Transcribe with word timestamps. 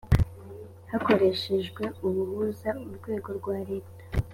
hakoreshejwe 0.91 1.83
ubuhuza 2.07 2.69
urwego 2.87 3.29
rwa 3.37 3.57
leta 3.69 3.95